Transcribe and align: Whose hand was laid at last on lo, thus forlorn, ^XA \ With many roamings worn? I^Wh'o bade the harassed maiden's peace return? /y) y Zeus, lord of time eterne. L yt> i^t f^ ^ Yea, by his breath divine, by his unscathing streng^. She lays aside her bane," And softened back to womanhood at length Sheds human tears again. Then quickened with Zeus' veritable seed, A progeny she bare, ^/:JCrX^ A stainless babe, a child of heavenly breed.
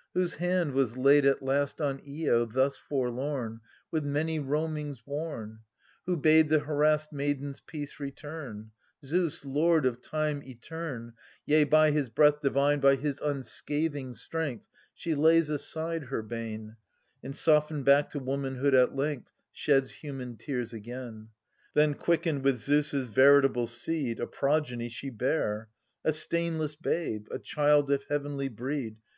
Whose 0.14 0.36
hand 0.36 0.72
was 0.72 0.96
laid 0.96 1.26
at 1.26 1.42
last 1.42 1.78
on 1.78 2.00
lo, 2.06 2.46
thus 2.46 2.78
forlorn, 2.78 3.56
^XA 3.56 3.60
\ 3.78 3.90
With 3.90 4.02
many 4.06 4.38
roamings 4.38 5.06
worn? 5.06 5.58
I^Wh'o 6.08 6.22
bade 6.22 6.48
the 6.48 6.60
harassed 6.60 7.12
maiden's 7.12 7.60
peace 7.60 8.00
return? 8.00 8.62
/y) 8.62 8.62
y 8.62 8.70
Zeus, 9.10 9.44
lord 9.44 9.84
of 9.84 10.00
time 10.00 10.42
eterne. 10.42 11.12
L 11.12 11.12
yt> 11.12 11.12
i^t 11.12 11.12
f^ 11.12 11.12
^ 11.12 11.12
Yea, 11.44 11.64
by 11.64 11.90
his 11.90 12.08
breath 12.08 12.40
divine, 12.40 12.80
by 12.80 12.94
his 12.94 13.20
unscathing 13.20 14.14
streng^. 14.14 14.60
She 14.94 15.14
lays 15.14 15.50
aside 15.50 16.04
her 16.04 16.22
bane," 16.22 16.76
And 17.22 17.36
softened 17.36 17.84
back 17.84 18.08
to 18.12 18.18
womanhood 18.18 18.72
at 18.74 18.96
length 18.96 19.32
Sheds 19.52 19.90
human 19.90 20.38
tears 20.38 20.72
again. 20.72 21.28
Then 21.74 21.92
quickened 21.92 22.42
with 22.42 22.56
Zeus' 22.56 22.92
veritable 23.04 23.66
seed, 23.66 24.18
A 24.18 24.26
progeny 24.26 24.88
she 24.88 25.10
bare, 25.10 25.68
^/:JCrX^ 26.06 26.08
A 26.08 26.12
stainless 26.14 26.74
babe, 26.74 27.26
a 27.30 27.38
child 27.38 27.90
of 27.90 28.02
heavenly 28.04 28.48
breed. 28.48 28.96